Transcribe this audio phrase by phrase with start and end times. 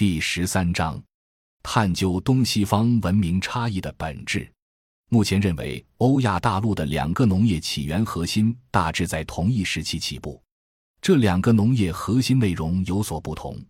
[0.00, 0.98] 第十三章，
[1.62, 4.50] 探究东西方文明差异的本质。
[5.10, 10.42] 目前认为，欧亚大陆的两个农业起源核心大致在同一时期起步。
[11.02, 13.62] 这两个农业核心内容有所不同。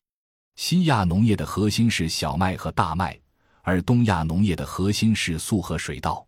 [0.54, 3.18] 西亚农业的核心是小麦和大麦，
[3.62, 6.24] 而东亚农业的核心是粟和水稻。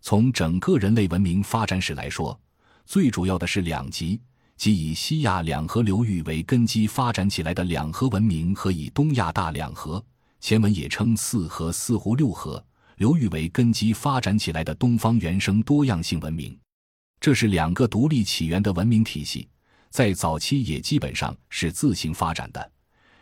[0.00, 2.36] 从整个人类文明发展史来说，
[2.84, 4.20] 最主要的是两极，
[4.56, 10.02] 即以西亚两河流域为根基发展起来的两河文明，和以东亚大两河
[10.40, 12.64] （前文也称四河、四湖、六河）
[12.96, 16.58] 流域为根基发展起来的东方原生多样性文明。
[17.20, 19.48] 这是两个独立起源的文明体系，
[19.90, 22.72] 在早期也基本上是自行发展的，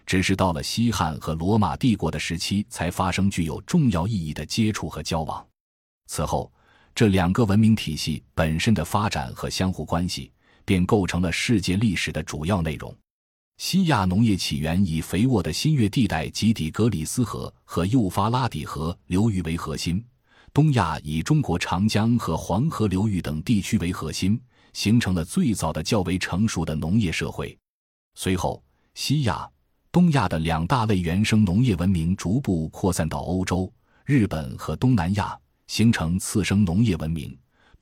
[0.06, 5.44] 只是到了西汉和罗马帝国的时期，才发生具有重要意义的接触和交往。
[6.06, 6.52] 此后。
[6.96, 10.30] 这两个文明体系本身的发展和相互关系，
[10.64, 12.94] 便构成了世界历史的主要内容。
[13.58, 20.04] 西亚农业起源以肥沃的新月地带及底格里斯河和幼发拉底河流域为核心，
[20.52, 24.40] 东亚以中国长江和黄河流域等地区为核心，
[24.72, 27.56] 形成了最早的较为成熟的农业社会。
[28.14, 28.62] 随后，
[28.94, 29.48] 西亚、
[29.92, 33.72] 东亚的两大类原生农业文明逐步扩散到欧洲、
[34.04, 35.38] 日本和东南亚。
[35.66, 37.34] 形成次生农业文明，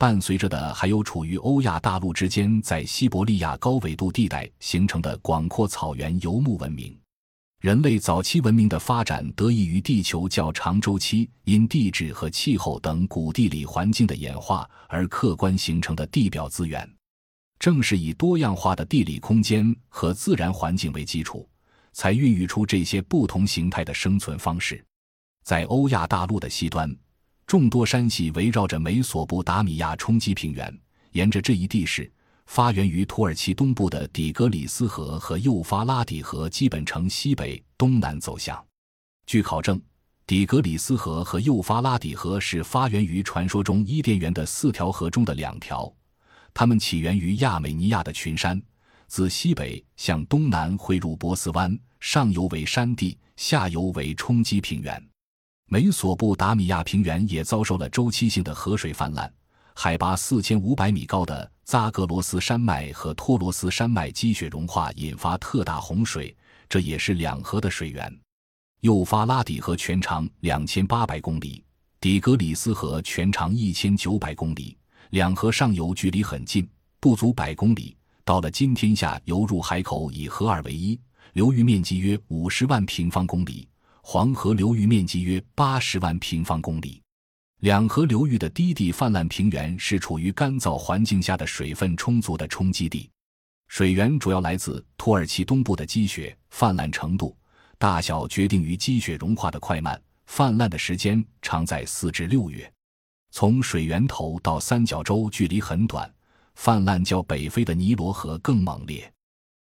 [0.03, 6.93] 伴随着的还有处于欧亚大陆之间，在西伯利亚高纬度地带形成的广阔草原游牧文明。
[7.61, 16.85] 人类早期文明的发展得益于地球较长周期因地质和气候等古地理环境的演化而客观形成的地表资源。
[17.57, 21.47] 正是以多样化的地理空间和自然环境为基础，
[21.93, 24.85] 才孕育出这些不同形态的生存方式。
[25.45, 26.93] 在欧亚大陆的西端。
[27.45, 30.75] 众多山系围绕着美索不达米亚冲积平原，
[31.11, 32.11] 沿着这一地势，
[32.45, 38.63] 发源于土耳其东部的底格里斯河和幼发拉底河，基本呈西北东南走向。
[39.25, 39.79] 据考证，
[40.25, 45.93] 底格里斯河和幼发拉底河是发源于传说中伊甸园的四条河中的两条，
[46.53, 48.59] 它们起源于亚美尼亚的群山，
[49.07, 55.12] 自西北向东南汇入波斯湾，上游为山地，下游为冲积平原。
[55.67, 59.33] 美索不达米亚平原也遭受了周期性的河水泛滥，
[59.73, 66.35] 海拔四千五百米高的扎格罗斯山脉和托罗斯山脉积雪融化，引发特大洪水，
[66.69, 68.19] 这也是两河的水源。
[68.81, 71.63] 幼发拉底河全长两千八百公里，
[71.99, 74.77] 底格里斯河全长一千九百公里，
[75.09, 76.69] 两河上游距离很近，
[76.99, 77.97] 不足百公里。
[78.23, 80.99] 到了今天下游入海口以河二为一，
[81.31, 83.67] 流域面积约五十万平方公里。
[84.05, 87.01] 黄河流域面积约八十万平方公里，
[87.61, 93.09] 两河流域的低地泛滥平原是处于干燥环境下的水分充足的冲积地，
[93.69, 97.35] 水源主要来自土耳其东部的积雪，泛滥程度、
[97.77, 102.71] 大小决定于积雪融化的快慢，泛滥的时间常在四至六月。
[103.31, 106.13] 从水源头到三角洲距离很短，
[106.55, 109.11] 泛滥较北非的尼罗河更猛烈。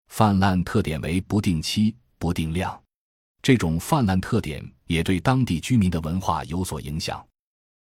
[0.08, 2.81] 泛滥特点为不定期、不定量。
[3.42, 7.26] 这种泛滥特点也对当地居民的文化有所影响。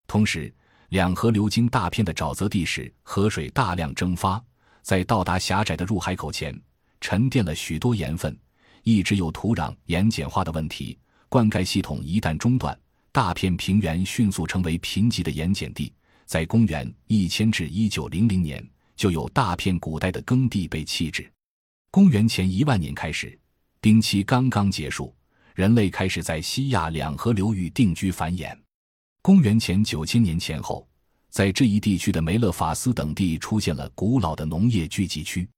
[0.07, 0.53] 同时，
[0.91, 4.43] 两河流经大片的沼泽地时，河水大量蒸发，
[4.83, 6.59] 在到达狭窄的入海口前，
[7.01, 8.39] 沉淀了许多盐分，
[8.85, 10.97] 一直有土壤盐碱化的问题。
[11.29, 12.79] 灌溉系统一旦中断，
[13.13, 15.93] 大片平原迅速成为贫瘠的盐碱地。
[16.25, 18.67] 在公元一千至一九零零年，
[18.97, 21.31] 就有大片古代的耕地被弃置。
[21.91, 23.39] 公元前一万年开始，
[23.81, 25.15] 冰期刚刚结束。
[25.59, 28.57] 人类开始在西亚两河流域定居繁衍。
[29.21, 30.87] 公元前九千年前后，
[31.31, 35.49] 在这一地区的梅勒法斯等地出现了古老的农业聚集区。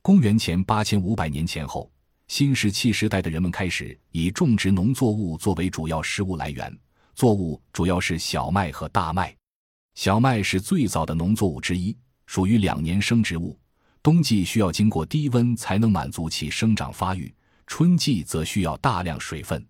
[0.00, 1.92] 公元前八千五百年前后，
[2.28, 6.74] 新石器时代的人们开始以种植农作物作为主要食物来源，
[7.14, 9.36] 作物主要是小麦和大麦。
[9.96, 13.54] 小麦是最早的农作物之一，属于两年生植物，
[14.02, 17.30] 冬季需要经过低温才能满足其生长发育。
[17.74, 19.66] 春季则需要大量水分，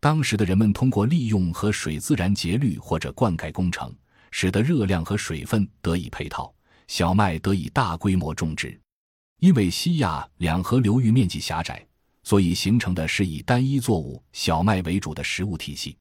[0.00, 3.94] 当时的人们通过利用和水自然节律或者灌溉工程，
[4.30, 6.50] 使得热量和水分得以配套，
[6.88, 8.80] 小麦得以大规模种植。
[9.40, 11.86] 因为西亚两河流域面积狭窄，
[12.22, 15.98] 所以形成的是以单一作物小麦为主的食物体系。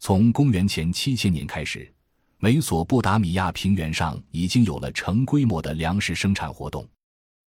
[0.00, 1.92] 从公元前七千年开始，
[2.38, 6.88] 美索不达米亚平原上已经有了成规模的粮食生产活动。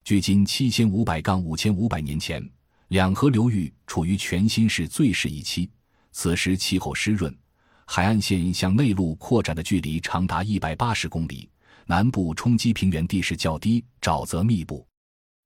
[0.04, 2.48] 距今七千五百杠五千五百年前。
[2.92, 5.70] 两河流域处于全新世最适宜期，
[6.12, 7.34] 此时气候湿润，
[7.86, 11.50] 海岸线向内陆扩展的距离长达一百八十公里。
[11.86, 14.86] 南部冲积平原地势较低，沼泽密布，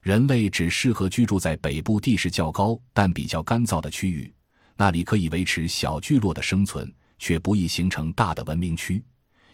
[0.02, 4.34] 人类只适合居住在北部地势较高但比较干燥的区域。
[4.76, 9.04] 那里可以维持小聚落的生存，却不易形成大的文明区，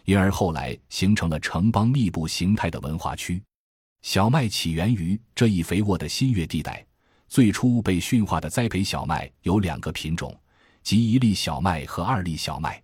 [0.06, 3.42] 因而后来形成了城邦密布形态的文化区。
[4.00, 6.82] 小麦起源于这一肥沃的新月地带。
[7.32, 10.38] 最初被驯化的栽培小麦有两个品种，
[10.82, 12.78] 即一粒小麦和二粒小麦。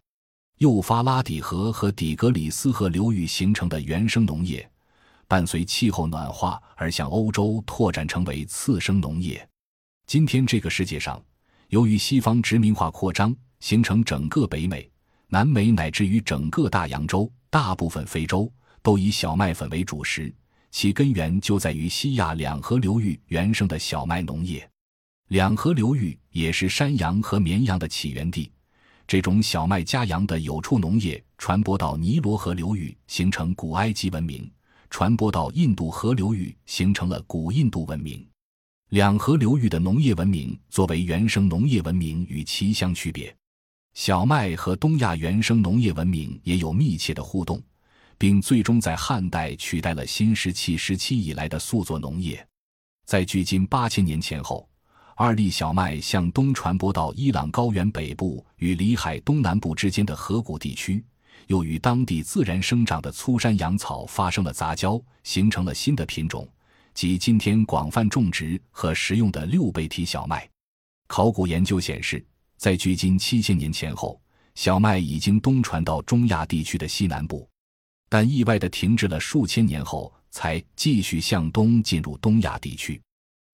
[0.56, 4.66] 幼发拉底河和底格里斯河流域形成的原生农业，
[5.26, 9.46] 伴随气候暖化而向欧洲拓展，成为次生农业。
[10.06, 11.22] 今天这个世界上，
[11.68, 14.90] 由于西方殖民化扩张，形成整个北美、
[15.26, 20.34] 南美乃至于整个大洋洲、大部分非洲，都以小麦粉为主食。
[20.80, 24.70] 其根源就在于西亚两河流域原生的小麦农业，
[25.26, 28.48] 两河流域也是山羊和绵羊的起源地。
[29.04, 34.48] 这种小麦家羊的有畜农业传播到尼罗河流域，形成古埃及文明；
[34.88, 38.24] 传播到印度河流域，形成了古印度文明。
[38.90, 43.36] 两河流域的农业文明作为原生农业文明与其相区别，
[43.94, 47.60] 小麦和东亚原生农业文明也有密切的互动。
[48.18, 52.46] 并最终在汉代取代了新石器时期以来的素作农业。
[53.06, 54.68] 在距今八千年前后，
[55.16, 61.02] 二粒小麦向东传播到伊朗高原北部与里海东南部之间的河谷地区，
[61.46, 66.46] 又与当地自然生长的粗山羊草发生了杂交，形成了新的品种，
[66.92, 70.46] 即今天广泛种植和食用的六倍体小麦。
[71.06, 72.22] 考古研究显示，
[72.56, 74.20] 在距今七千年前后，
[74.54, 77.48] 小麦已经东传到中亚地区的西南部。
[78.08, 83.00] 但意外的停滞了数千年后，才继续向东进入东亚地区。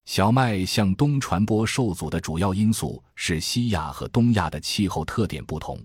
[0.05, 5.81] 小麦向东传播受阻的主要因素是西亚和东亚的气候特点不同。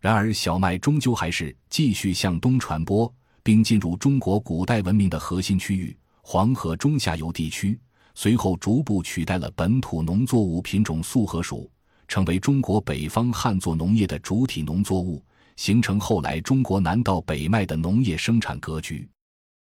[0.00, 3.12] 然而，小麦终究还是继续向东传播，
[3.42, 7.76] 并进入中国古代文明的核心区域——黄河中下游地区。
[8.14, 11.68] 随后，逐步取代了本土农作物品种粟禾黍，
[12.06, 15.20] 成为中国北方旱作农业的主体农作物。
[15.58, 19.06] 形成后来中国南到北麦的农业生产格局。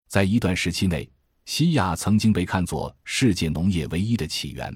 [0.07, 1.09] 在一段时期内，
[1.45, 4.71] 西亚曾经被看作世界农业唯一的起源。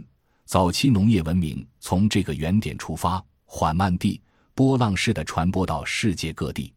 [0.45, 4.19] 早期农业文明从这个原点出发，缓慢地、
[4.55, 6.73] 波浪式的传播到世界各地。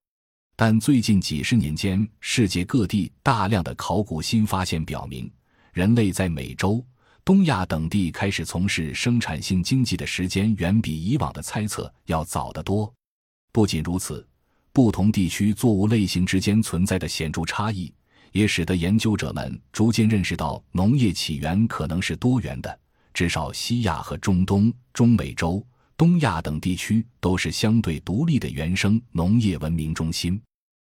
[0.55, 5.29] 但最近几十年间，世界各地大量的考古新发现表明，
[5.73, 6.85] 人类在美洲、
[7.25, 12.93] 东亚等地开始从事生产性经济的时间，远比以往的猜测要早得多。
[13.51, 14.25] 不仅如此。
[14.75, 17.95] 不同地区作物类型之间存在的显著差异，
[18.33, 22.81] 也使得研究者们逐渐认识到农业起源可能是多元的。
[23.15, 25.65] 至少，西亚和中东、中美洲、
[25.97, 30.43] 东亚等地区都是相对独立的原生农业文明中心。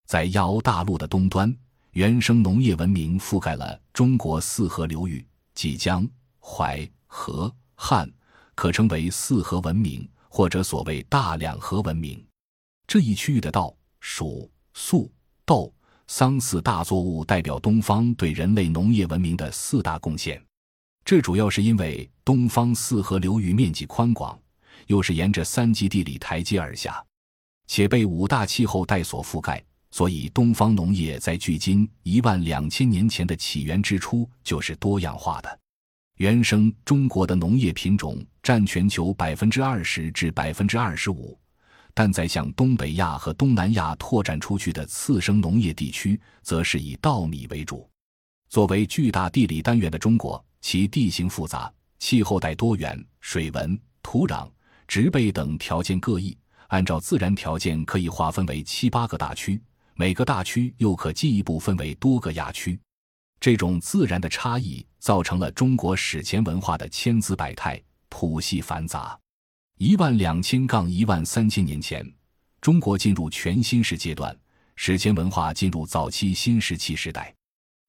[0.05, 1.55] 在亚欧大陆的东端，
[1.91, 6.05] 原生农业文明覆盖了中国四河流域，即江、
[6.41, 8.11] 淮、河、汉，
[8.55, 12.21] 可称为四河文明，或者所谓大两河文明。
[12.89, 13.71] 这一区域的稻、
[14.01, 15.11] 黍、粟、
[15.45, 15.71] 豆、
[16.07, 20.43] 桑四大作物代表东方对人类农业文明的四大贡献。
[21.05, 24.35] 这主要是因为东方四河流域面积宽广，
[24.87, 27.05] 又是沿着三级地理台阶而下，
[27.67, 35.59] 且被五大气候带所覆盖，所以东方农业在距今一万两千年前的起源之初就是多样化的。
[36.15, 41.37] 原生中国的农业品种占全球百分之二十至百分之二十五。
[41.99, 47.89] 但在向东北亚和东南亚拓展出去的次生农业地区，则是以稻米为主。
[48.47, 54.49] 作为巨大地理单元的中国，其地形复杂，气候带多元，水文、土壤、
[54.87, 56.37] 植被等条件各异。
[56.69, 59.61] 按照自然条件，可以划分为七八个大区，
[59.95, 62.79] 每个大区又可进一步分为多个亚区。
[63.41, 69.19] 这种自然的差异，造成了中国史前文化的千姿百态、谱系繁杂。
[69.81, 72.05] 一万两千杠一万三千年前，
[72.59, 74.37] 中国进入全新世阶段，
[74.75, 77.33] 史前文化进入早期新石器时代。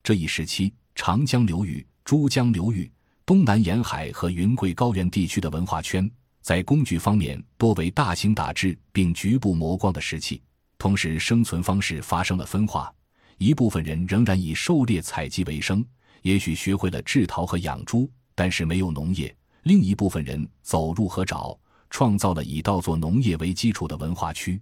[0.00, 2.88] 这一时期，长江流域、珠江流域、
[3.26, 6.09] 东南沿海和云贵高原地区的文化圈，
[6.42, 10.40] 在工具方面多为大型打制并局部磨光的石器。
[10.78, 12.94] 同时，生存方式发生了分化，
[13.37, 15.85] 一部分人仍然以狩猎采集为生，
[16.23, 19.26] 也许学会了制陶和养猪，但是没有农业；
[19.64, 21.59] 另一部分人走入河沼。
[21.90, 24.61] 创造了以稻作农业为基础的文化区。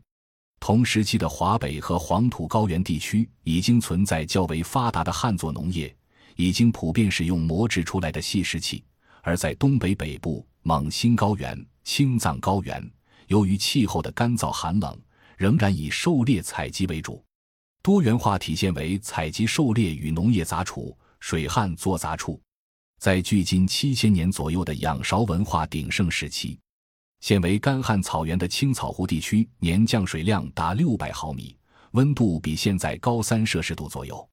[0.61, 5.95] 同时期的华北和黄土高原地区已经存在较为发达的旱作农业，
[6.35, 8.83] 已经普遍使用磨制出来的细石器；
[9.23, 12.91] 而在东北北部、蒙新高原、青藏高原，
[13.29, 15.01] 由于气候的干燥寒冷，
[15.37, 17.23] 仍然以狩猎采集为主。
[17.81, 22.41] 多元化体现为采集、狩猎与农业杂处、水旱作杂处。
[22.99, 26.59] 在距今七千年左右的仰韶文化鼎盛时期。
[27.21, 31.57] 现为干旱草原的青草湖地区，年降水量达六百毫米，
[31.93, 34.29] 温度比现在高三摄氏度左右。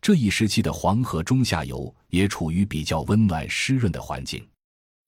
[0.00, 4.44] 这一时期的黄河中下游也处于比较温暖湿润的环境。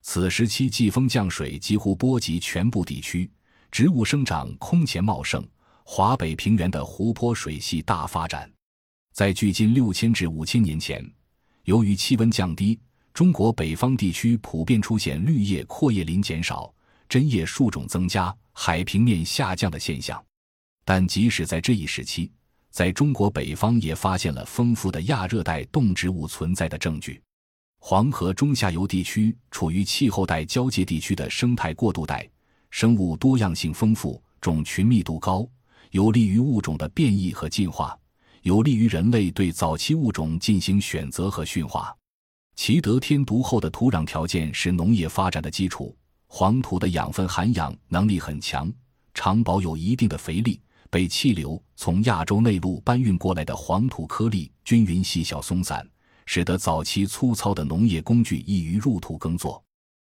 [0.02, 3.28] 此时期季风降水几乎波及全部地区，
[3.72, 5.42] 植物生长空前茂盛，
[5.82, 8.48] 华北平原的湖泊水系大发展。
[9.14, 11.04] 在距今六千至五千年前，
[11.64, 12.78] 由于气温降低，
[13.14, 16.72] 中国北方地区普遍出现绿叶阔叶林减少。
[17.08, 20.22] 针叶树种增加、海平面下降的现象，
[20.84, 22.30] 但即使在这一时期，
[22.70, 27.22] 在中国北方也发现了丰富的亚热带动植物存在的证据。
[27.78, 32.28] 黄河中下游地区处于气候带交界地区的生态过渡带，
[32.70, 35.46] 生物多样性丰富，种群密度高，
[35.90, 37.96] 有利于物种的变异和进化，
[38.42, 41.94] 有利于人类对早期物种进行选择和驯化。
[42.56, 45.94] 其得天独厚的土壤条件是农业发展的基础。
[46.26, 48.72] 黄土的养分涵养能力很强，
[49.14, 50.60] 常保有一定的肥力。
[50.90, 55.84] 被气流从亚洲内陆搬运过来的黄土颗粒均匀细小松散，
[56.24, 59.60] 使得早期粗糙的农业工具易于入土耕作。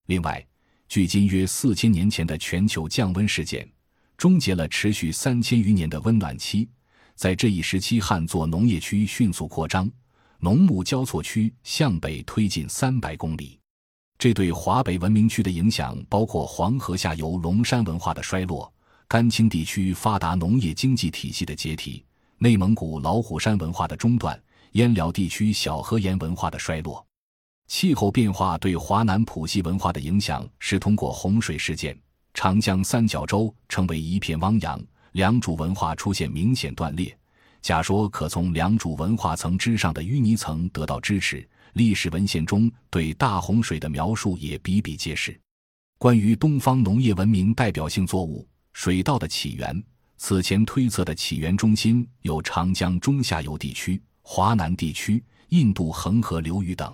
[0.06, 0.42] 另外，
[0.88, 3.70] 距今约四千年前的全球降温事件，
[4.16, 6.70] 终结了持续三千余年的温暖期。
[7.14, 9.92] 在这一时期，旱作农业区迅速扩张，
[10.40, 13.59] 农牧交错区向北推进三百公里。
[14.20, 18.70] 这对华北文明区的影响包括黄河下游龙山文化的衰落、
[19.08, 22.04] 甘青地区发达农业经济体系的解体、
[22.38, 24.38] 内蒙古老虎山文化的中断、
[24.74, 27.04] 燕辽地区小河沿文化的衰落。
[27.68, 31.98] 气候变化对华南普系文化的影响是通过洪水事件，
[32.34, 34.82] 长江三角洲成为一片汪洋，
[35.14, 37.18] 良渚文化出现明显断裂。
[37.62, 41.48] 假说可从良渚文化层之上的淤泥层得到支持。
[41.74, 45.40] 历史文献中对大洪水的描述也比比皆是。
[45.98, 49.84] 关于东方农业文明代表性作物水稻的起源，
[50.18, 56.94] 此前推测的起源中心有长江中下游地区、华南地区、印度恒河流域等。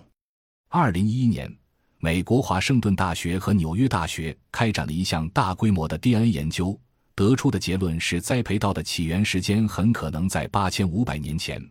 [0.70, 1.55] 二零一一年，
[2.00, 6.79] 美国华盛顿大学和纽约大学开展了一项大规模的 DNA 研究，
[7.13, 11.63] 得出的结论是栽培稻的起源时间很可能在八千五百年前。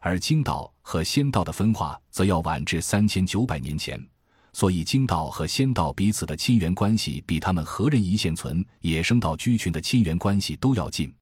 [0.00, 4.04] 而京稻和仙稻的分化则要晚至三千九百年前，
[4.52, 11.14] 所以京稻和仙稻彼此的亲缘关系比他们何人一现存野生稻居群的亲缘关系都要近。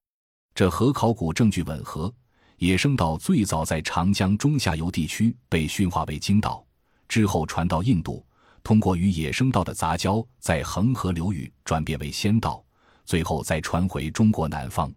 [0.54, 2.10] 这和考古证据吻合。
[2.56, 6.64] 野生稻最早在长江中下游地区被驯化为京稻，
[7.06, 8.24] 之后传到印度，
[8.62, 12.64] 通过与野生稻的杂交，在恒河流域转变为仙稻，
[13.04, 14.90] 最后再传回中国南方。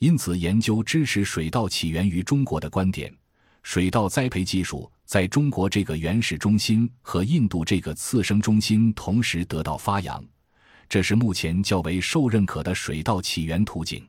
[0.00, 3.14] 因此，研究支持水稻起源于中国的观点，
[3.62, 10.24] 水稻栽培技术在中国这个原始中心和印度这个次生中心同时得到发扬，
[10.88, 14.06] 这是目前较为受认可的水稻起源途径。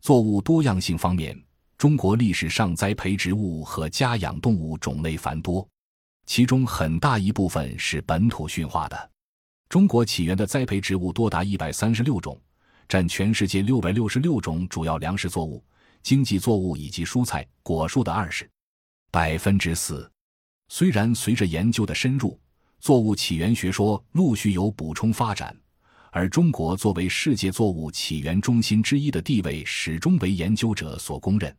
[0.00, 1.40] 作物多样性方面，
[1.78, 5.66] 中国历史上栽培植物和家养动物种类繁多，
[6.26, 9.10] 其中很大一部分是本土驯化的。
[9.68, 12.40] 中国起源的栽培植物多达一百三十六种。
[12.88, 15.64] 占全世界六百六十六种主要粮食作物、
[16.02, 18.50] 经济作物以及蔬菜、果树的二十
[19.10, 20.08] 百分之四。
[20.68, 22.38] 虽然随着研究的深入，
[22.78, 25.56] 作物起源学说陆续有补充发展，
[26.12, 31.54] 而中国作为世界作物起源中心之一的地位始终为研究者所公认。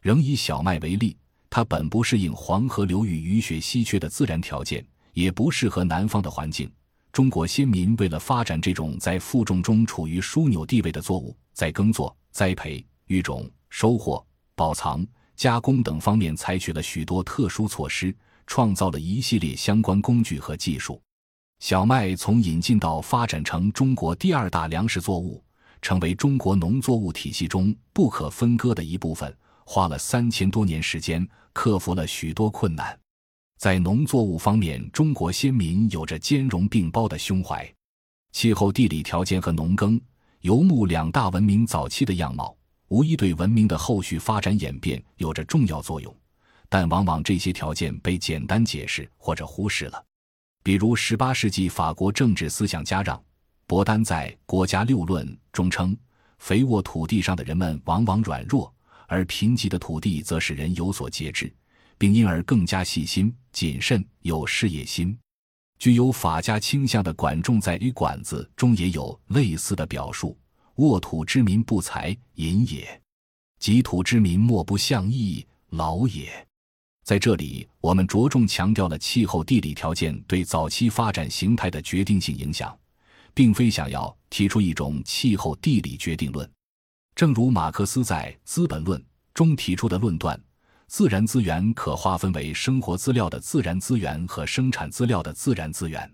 [0.00, 1.16] 仍以小麦为例，
[1.50, 6.70] 它本不适应黄河流域雨雪稀缺的自然条件，也不适合南方的环境。
[7.12, 14.24] 中国先民为了发展这种在负重中处于枢纽地位的作物，在耕作、栽培、育种、收获、
[14.54, 18.14] 保藏、加工等方面采取了许多特殊措施，
[18.46, 21.00] 创造了一系列相关工具和技术。
[21.60, 25.42] 小麦从引进到发展成中国第二大粮食作物，
[25.82, 32.98] 成为中国农作物体系中不可分割的一部分，花了三千多年时间，克服了许多困难。
[33.58, 37.70] 在农作物方面，中国先民有着兼容并包的胸怀。
[38.32, 40.00] 气候、地理条件和农耕、
[40.40, 42.55] 游牧两大文明早期的样貌，
[42.88, 46.14] 无疑对文明的后续发展演变有着重要作用。
[46.68, 50.04] 但往往这些条件被简单解释或者忽视了。
[50.62, 53.16] 比如，18世纪法国政治思想家让·
[53.66, 55.96] 伯丹在《国家六论》中称
[56.38, 58.74] ：“肥沃土地上的人们往往软弱，
[59.06, 61.52] 而贫瘠的土地则使人有所节制。”
[61.98, 65.18] 并因而更加细心、谨慎、有事业心。
[65.78, 70.36] 具有法家倾向的管仲在《与管子》中也有类似的表述
[70.76, 73.00] ：“沃土之民不才，隐也；
[73.58, 76.46] 及土之民莫不向义，劳也。”
[77.02, 82.76] 在这里，我们着重强调了气候地理条件对早期发展形态的决定性影响，
[83.32, 86.50] 并非想要提出一种气候地理决定论。
[87.14, 89.00] 正如马克思在《资本论》
[89.32, 90.38] 中提出的论断，
[90.88, 96.12] 自然资源可划分为生活资料的自然资源和生产资料的自然资源。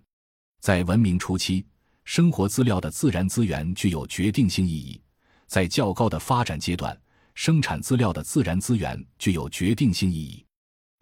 [0.61, 1.65] 在文明初期，
[2.05, 5.01] 生活资料的自然资源具有决定性意义；
[5.47, 6.99] 在较高的发展阶段，
[7.35, 10.45] 生产资料的自然资源具有决定性意义。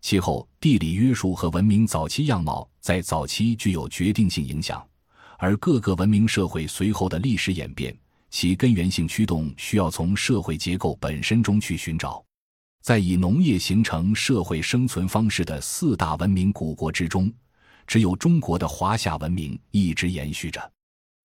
[0.02, 4.86] 其后，地理约束和文明早期样貌在早期具有决定性影响，
[5.38, 7.94] 而各个文明社会随后的历史演变，
[8.30, 12.24] 其根源性驱动需要从社会结构本身中去寻找。
[12.82, 17.30] 在以农业形成社会生存方式的四大文明古国之中，
[17.86, 20.72] 只有中国的华夏文明一直延续着。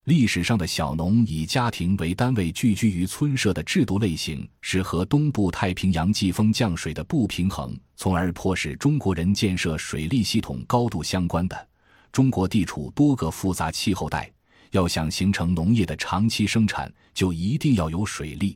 [0.06, 11.68] 历史上的小农以家庭为单位聚居于村社的制度类型，是和东部太平洋季风降水的不平衡，从而迫使中国人建设水利系统高度相关的。
[12.12, 14.32] 中国地处多个复杂气候带，
[14.70, 18.56] 要想形成农业的长期生产，就一定要有水利。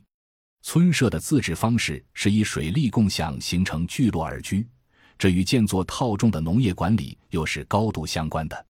[0.62, 4.64] 村社的自治方式是以水利共享形成聚落而居，
[5.18, 8.66] 这与建作套种的农业管理又是高度相关的。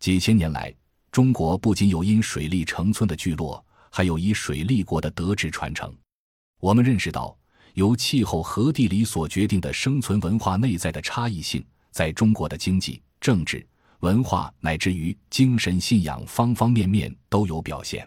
[0.00, 0.74] 几千年来。
[1.16, 5.90] 中国不仅有因水利成村的聚落，还有以水利国的德治传承。
[6.60, 7.34] 我们认识到，
[7.72, 13.66] 由气候和地理所决定的生存文化内在的差异性，在中国的经济、政治、
[14.00, 18.06] 文化乃至于精神信仰方方面面都有表现。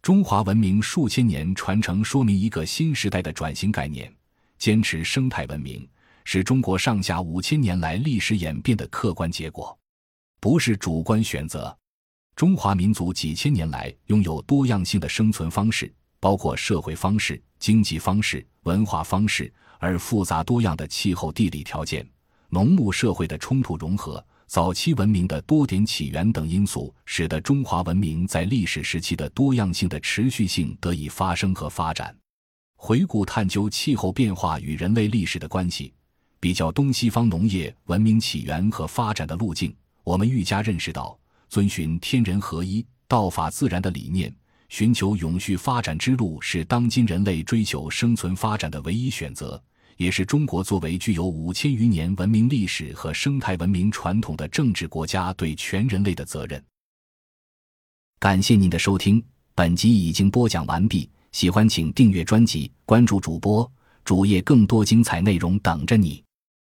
[0.00, 4.10] 中华文明数千年传承，说明一个新时代的转型概念。
[4.56, 5.86] 坚持生态文明，
[6.24, 9.78] 是中国上下五千年来历史演变的客观结果，
[10.40, 11.76] 不是主观选择。
[12.38, 22.08] 中华民族几千年来拥有多样性的生存方式，包括社会方式、经济方式、文化方式，而复杂多样的气候地理条件、
[22.48, 32.16] 农牧社会的冲突融合、早期文明的多点起源等因素，使得中华文明在历史时期的多样性的持续性得以发生和发展。
[32.76, 35.92] 回顾探究气候变化与人类历史的关系，
[36.38, 41.18] 比较东西方农业文明起源和发展的路径，我们愈加认识到。
[41.48, 44.34] 遵循天人合一、道法自然的理念，
[44.68, 49.62] 寻求永续发展之路，是当今人类追求生存发展的唯一选择，
[49.96, 56.62] 也是中国作为具有五千余年文明历史和生态文明传统的政治国家对全人类的责任。
[58.18, 59.22] 感谢您的收听，
[59.54, 61.08] 本集已经播讲完毕。
[61.32, 63.70] 喜欢请订阅专辑，关注主播
[64.04, 66.24] 主页，更多精彩内容等着你。